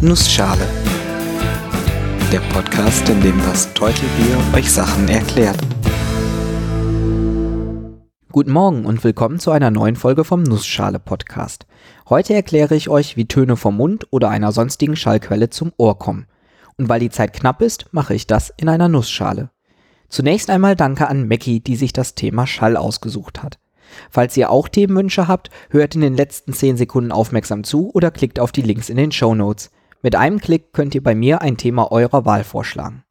[0.00, 0.64] Nussschale.
[2.30, 5.58] Der Podcast, in dem das Teutelbier euch Sachen erklärt.
[8.30, 11.66] Guten Morgen und willkommen zu einer neuen Folge vom Nussschale Podcast.
[12.08, 16.28] Heute erkläre ich euch, wie Töne vom Mund oder einer sonstigen Schallquelle zum Ohr kommen.
[16.76, 19.50] Und weil die Zeit knapp ist, mache ich das in einer Nussschale.
[20.08, 23.58] Zunächst einmal danke an Mackie, die sich das Thema Schall ausgesucht hat.
[24.10, 28.38] Falls ihr auch Themenwünsche habt, hört in den letzten 10 Sekunden aufmerksam zu oder klickt
[28.38, 29.72] auf die Links in den Show Notes.
[30.02, 33.04] Mit einem Klick könnt ihr bei mir ein Thema eurer Wahl vorschlagen.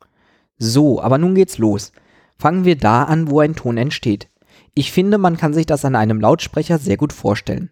[0.58, 1.92] So, aber nun geht's los.
[2.38, 4.30] Fangen wir da an, wo ein Ton entsteht.
[4.74, 7.72] Ich finde, man kann sich das an einem Lautsprecher sehr gut vorstellen.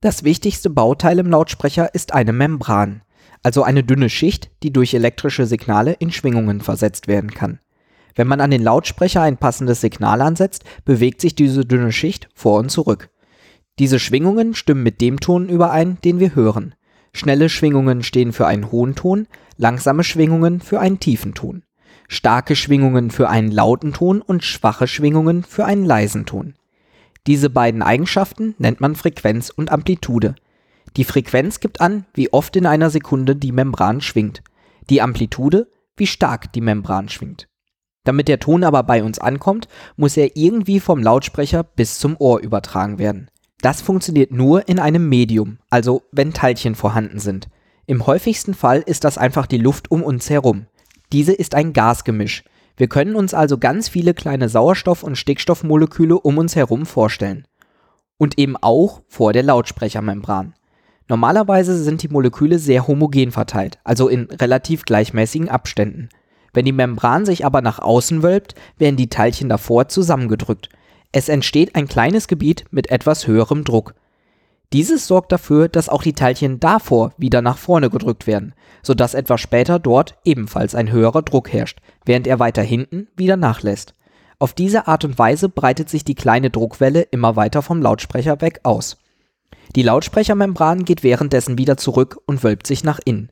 [0.00, 3.02] Das wichtigste Bauteil im Lautsprecher ist eine Membran,
[3.42, 7.60] also eine dünne Schicht, die durch elektrische Signale in Schwingungen versetzt werden kann.
[8.14, 12.58] Wenn man an den Lautsprecher ein passendes Signal ansetzt, bewegt sich diese dünne Schicht vor
[12.58, 13.10] und zurück.
[13.78, 16.74] Diese Schwingungen stimmen mit dem Ton überein, den wir hören.
[17.12, 19.26] Schnelle Schwingungen stehen für einen hohen Ton,
[19.56, 21.62] langsame Schwingungen für einen tiefen Ton.
[22.08, 26.54] Starke Schwingungen für einen lauten Ton und schwache Schwingungen für einen leisen Ton.
[27.26, 30.34] Diese beiden Eigenschaften nennt man Frequenz und Amplitude.
[30.96, 34.42] Die Frequenz gibt an, wie oft in einer Sekunde die Membran schwingt.
[34.88, 37.48] Die Amplitude, wie stark die Membran schwingt.
[38.04, 42.40] Damit der Ton aber bei uns ankommt, muss er irgendwie vom Lautsprecher bis zum Ohr
[42.40, 43.28] übertragen werden.
[43.60, 47.48] Das funktioniert nur in einem Medium, also wenn Teilchen vorhanden sind.
[47.86, 50.66] Im häufigsten Fall ist das einfach die Luft um uns herum.
[51.12, 52.44] Diese ist ein Gasgemisch.
[52.76, 57.46] Wir können uns also ganz viele kleine Sauerstoff- und Stickstoffmoleküle um uns herum vorstellen.
[58.16, 60.54] Und eben auch vor der Lautsprechermembran.
[61.08, 66.10] Normalerweise sind die Moleküle sehr homogen verteilt, also in relativ gleichmäßigen Abständen.
[66.52, 70.68] Wenn die Membran sich aber nach außen wölbt, werden die Teilchen davor zusammengedrückt.
[71.12, 73.94] Es entsteht ein kleines Gebiet mit etwas höherem Druck.
[74.74, 79.40] Dieses sorgt dafür, dass auch die Teilchen davor wieder nach vorne gedrückt werden, sodass etwas
[79.40, 83.94] später dort ebenfalls ein höherer Druck herrscht, während er weiter hinten wieder nachlässt.
[84.38, 88.60] Auf diese Art und Weise breitet sich die kleine Druckwelle immer weiter vom Lautsprecher weg
[88.62, 88.98] aus.
[89.74, 93.30] Die Lautsprechermembran geht währenddessen wieder zurück und wölbt sich nach innen.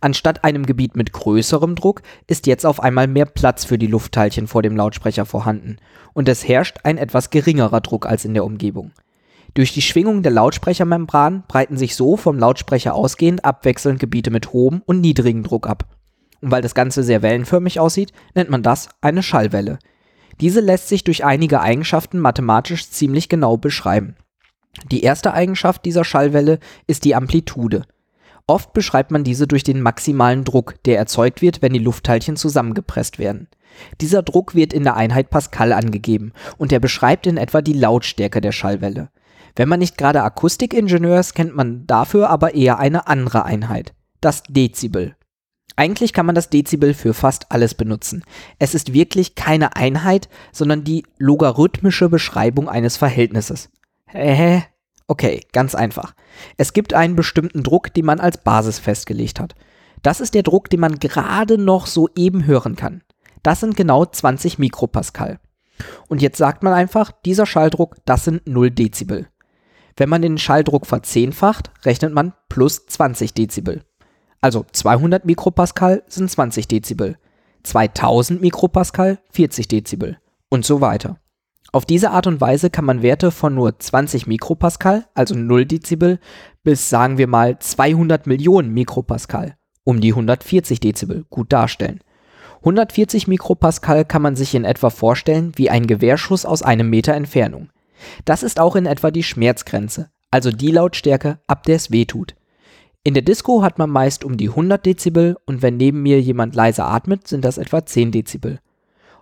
[0.00, 4.46] Anstatt einem Gebiet mit größerem Druck ist jetzt auf einmal mehr Platz für die Luftteilchen
[4.46, 5.76] vor dem Lautsprecher vorhanden
[6.12, 8.92] und es herrscht ein etwas geringerer Druck als in der Umgebung.
[9.54, 14.82] Durch die Schwingung der Lautsprechermembran breiten sich so vom Lautsprecher ausgehend abwechselnd Gebiete mit hohem
[14.84, 15.86] und niedrigem Druck ab.
[16.42, 19.78] Und weil das Ganze sehr wellenförmig aussieht, nennt man das eine Schallwelle.
[20.40, 24.16] Diese lässt sich durch einige Eigenschaften mathematisch ziemlich genau beschreiben.
[24.90, 27.84] Die erste Eigenschaft dieser Schallwelle ist die Amplitude.
[28.48, 33.18] Oft beschreibt man diese durch den maximalen Druck, der erzeugt wird, wenn die Luftteilchen zusammengepresst
[33.18, 33.48] werden.
[34.00, 38.40] Dieser Druck wird in der Einheit Pascal angegeben und er beschreibt in etwa die Lautstärke
[38.40, 39.10] der Schallwelle.
[39.56, 44.44] Wenn man nicht gerade Akustikingenieur ist, kennt man dafür aber eher eine andere Einheit, das
[44.48, 45.16] Dezibel.
[45.74, 48.22] Eigentlich kann man das Dezibel für fast alles benutzen.
[48.58, 53.70] Es ist wirklich keine Einheit, sondern die logarithmische Beschreibung eines Verhältnisses.
[54.06, 54.62] Hä?
[55.08, 56.14] Okay, ganz einfach.
[56.56, 59.54] Es gibt einen bestimmten Druck, den man als Basis festgelegt hat.
[60.02, 63.02] Das ist der Druck, den man gerade noch so eben hören kann.
[63.42, 65.38] Das sind genau 20 Mikropascal.
[66.08, 69.28] Und jetzt sagt man einfach, dieser Schalldruck, das sind 0 Dezibel.
[69.96, 73.82] Wenn man den Schalldruck verzehnfacht, rechnet man plus 20 Dezibel.
[74.40, 77.18] Also 200 Mikropascal sind 20 Dezibel,
[77.62, 80.18] 2000 Mikropascal 40 Dezibel
[80.48, 81.18] und so weiter.
[81.76, 86.20] Auf diese Art und Weise kann man Werte von nur 20 Mikropascal, also 0 Dezibel,
[86.64, 92.00] bis sagen wir mal 200 Millionen Mikropascal, um die 140 Dezibel, gut darstellen.
[92.60, 97.68] 140 Mikropascal kann man sich in etwa vorstellen wie ein Gewehrschuss aus einem Meter Entfernung.
[98.24, 102.36] Das ist auch in etwa die Schmerzgrenze, also die Lautstärke, ab der es weh tut.
[103.04, 106.54] In der Disco hat man meist um die 100 Dezibel und wenn neben mir jemand
[106.54, 108.60] leise atmet, sind das etwa 10 Dezibel.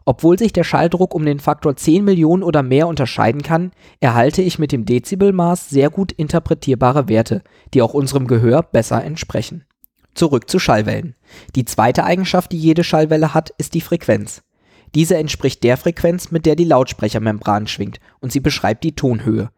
[0.07, 3.71] Obwohl sich der Schalldruck um den Faktor 10 Millionen oder mehr unterscheiden kann,
[4.01, 7.43] erhalte ich mit dem Dezibelmaß sehr gut interpretierbare Werte,
[7.73, 9.65] die auch unserem Gehör besser entsprechen.
[10.15, 11.17] Zurück zu Schallwellen.
[11.57, 14.43] Die zweite Eigenschaft, die jede Schallwelle hat, ist die Frequenz.
[14.95, 19.51] Diese entspricht der Frequenz, mit der die Lautsprechermembran schwingt und sie beschreibt die Tonhöhe.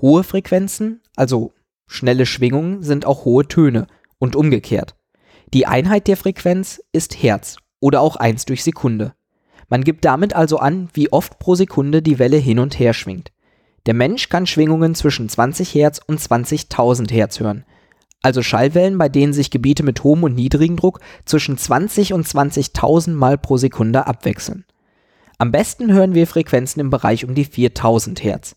[0.00, 1.52] Hohe Frequenzen, also
[1.88, 3.86] schnelle Schwingungen, sind auch hohe Töne
[4.18, 4.94] und umgekehrt.
[5.52, 9.14] Die Einheit der Frequenz ist Hertz oder auch 1 durch Sekunde.
[9.68, 13.32] Man gibt damit also an, wie oft pro Sekunde die Welle hin und her schwingt.
[13.86, 17.64] Der Mensch kann Schwingungen zwischen 20 Hertz und 20.000 Hertz hören.
[18.22, 23.12] Also Schallwellen, bei denen sich Gebiete mit hohem und niedrigem Druck zwischen 20 und 20.000
[23.12, 24.64] Mal pro Sekunde abwechseln.
[25.36, 28.56] Am besten hören wir Frequenzen im Bereich um die 4000 Hertz.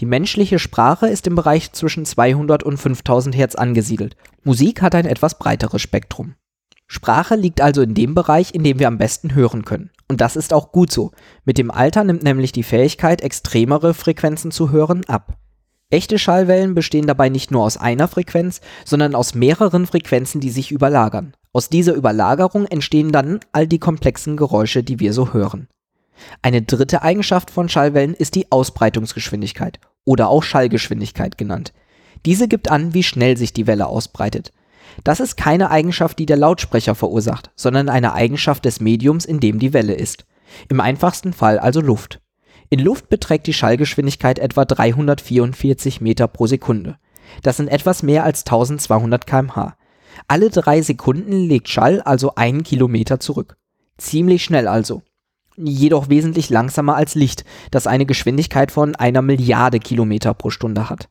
[0.00, 4.16] Die menschliche Sprache ist im Bereich zwischen 200 und 5000 Hertz angesiedelt.
[4.42, 6.34] Musik hat ein etwas breiteres Spektrum.
[6.86, 9.90] Sprache liegt also in dem Bereich, in dem wir am besten hören können.
[10.08, 11.12] Und das ist auch gut so.
[11.44, 15.38] Mit dem Alter nimmt nämlich die Fähigkeit, extremere Frequenzen zu hören, ab.
[15.90, 20.72] Echte Schallwellen bestehen dabei nicht nur aus einer Frequenz, sondern aus mehreren Frequenzen, die sich
[20.72, 21.34] überlagern.
[21.52, 25.68] Aus dieser Überlagerung entstehen dann all die komplexen Geräusche, die wir so hören.
[26.42, 31.72] Eine dritte Eigenschaft von Schallwellen ist die Ausbreitungsgeschwindigkeit oder auch Schallgeschwindigkeit genannt.
[32.26, 34.52] Diese gibt an, wie schnell sich die Welle ausbreitet.
[35.02, 39.58] Das ist keine Eigenschaft, die der Lautsprecher verursacht, sondern eine Eigenschaft des Mediums, in dem
[39.58, 40.24] die Welle ist.
[40.68, 42.20] Im einfachsten Fall also Luft.
[42.70, 46.96] In Luft beträgt die Schallgeschwindigkeit etwa 344 Meter pro Sekunde.
[47.42, 49.76] Das sind etwas mehr als 1200 kmh.
[50.28, 53.56] Alle drei Sekunden legt Schall also einen Kilometer zurück.
[53.98, 55.02] Ziemlich schnell also.
[55.56, 61.08] Jedoch wesentlich langsamer als Licht, das eine Geschwindigkeit von einer Milliarde Kilometer pro Stunde hat.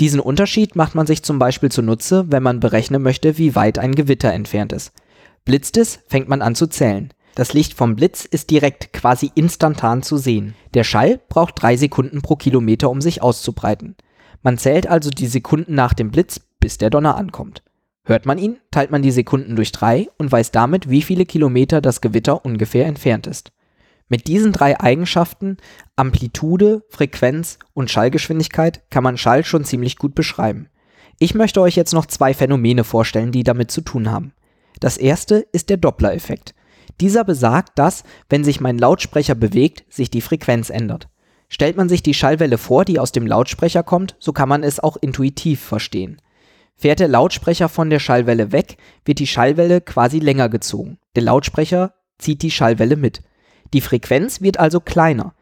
[0.00, 3.94] Diesen Unterschied macht man sich zum Beispiel zunutze, wenn man berechnen möchte, wie weit ein
[3.94, 4.92] Gewitter entfernt ist.
[5.44, 7.12] Blitzt es, fängt man an zu zählen.
[7.34, 10.54] Das Licht vom Blitz ist direkt, quasi instantan zu sehen.
[10.74, 13.96] Der Schall braucht drei Sekunden pro Kilometer, um sich auszubreiten.
[14.42, 17.62] Man zählt also die Sekunden nach dem Blitz, bis der Donner ankommt.
[18.04, 21.80] Hört man ihn, teilt man die Sekunden durch drei und weiß damit, wie viele Kilometer
[21.80, 23.52] das Gewitter ungefähr entfernt ist.
[24.08, 25.56] Mit diesen drei Eigenschaften,
[25.96, 30.68] Amplitude, Frequenz und Schallgeschwindigkeit, kann man Schall schon ziemlich gut beschreiben.
[31.18, 34.32] Ich möchte euch jetzt noch zwei Phänomene vorstellen, die damit zu tun haben.
[34.80, 36.54] Das erste ist der Doppler-Effekt.
[37.00, 41.08] Dieser besagt, dass, wenn sich mein Lautsprecher bewegt, sich die Frequenz ändert.
[41.48, 44.80] Stellt man sich die Schallwelle vor, die aus dem Lautsprecher kommt, so kann man es
[44.80, 46.20] auch intuitiv verstehen.
[46.76, 50.98] Fährt der Lautsprecher von der Schallwelle weg, wird die Schallwelle quasi länger gezogen.
[51.14, 53.22] Der Lautsprecher zieht die Schallwelle mit.
[53.72, 55.34] Die Frequenz wird also kleiner.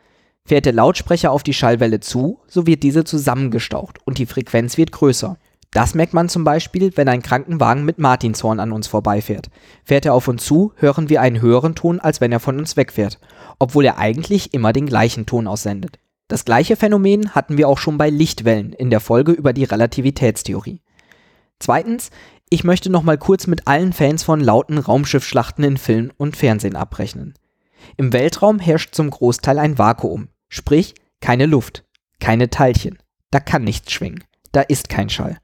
[0.47, 4.93] Fährt der Lautsprecher auf die Schallwelle zu, so wird diese zusammengestaucht und die Frequenz wird
[4.93, 5.37] größer.
[5.73, 9.50] Das merkt man zum Beispiel, wenn ein Krankenwagen mit Martinshorn an uns vorbeifährt.
[9.85, 12.77] Fährt er auf uns zu, hören wir einen höheren Ton, als wenn er von uns
[12.77, 13.21] wegfährt,
[13.61, 16.00] obwohl er eigentlich immer den gleichen Ton aussendet.
[16.27, 20.81] Das gleiche Phänomen hatten wir auch schon bei Lichtwellen in der Folge über die Relativitätstheorie.
[21.61, 22.11] Zweitens,
[22.49, 27.35] ich möchte nochmal kurz mit allen Fans von lauten Raumschiffschlachten in Film und Fernsehen abrechnen.
[27.97, 31.85] Im Weltraum herrscht zum Großteil ein Vakuum, sprich keine Luft,
[32.19, 32.99] keine Teilchen.
[33.31, 34.25] Da kann nichts schwingen.
[34.53, 35.38] Da ist kein Schall.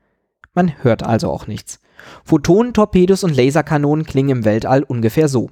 [0.54, 1.80] Man hört also auch nichts.
[2.24, 5.50] Photonen, Torpedos und Laserkanonen klingen im Weltall ungefähr so.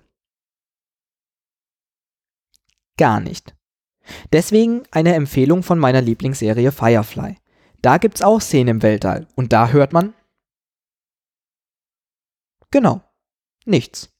[2.96, 3.54] Gar nicht.
[4.32, 7.36] Deswegen eine Empfehlung von meiner Lieblingsserie Firefly.
[7.82, 10.14] Da gibt's auch Szenen im Weltall und da hört man
[12.70, 13.02] Genau.
[13.66, 14.13] Nichts.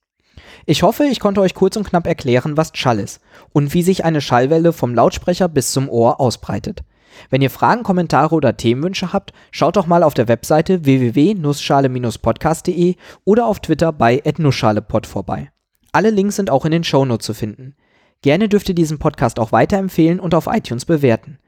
[0.67, 3.21] Ich hoffe, ich konnte euch kurz und knapp erklären, was Schall ist
[3.53, 6.83] und wie sich eine Schallwelle vom Lautsprecher bis zum Ohr ausbreitet.
[7.31, 13.47] Wenn ihr Fragen, Kommentare oder Themenwünsche habt, schaut doch mal auf der Webseite www.nussschale-podcast.de oder
[13.47, 15.51] auf Twitter bei @nussschalepod vorbei.
[15.93, 17.77] Alle Links sind auch in den Shownotes zu finden.
[18.23, 21.39] Gerne dürft ihr diesen Podcast auch weiterempfehlen und auf iTunes bewerten.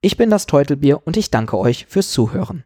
[0.00, 2.64] Ich bin das Teutelbier und ich danke euch fürs Zuhören.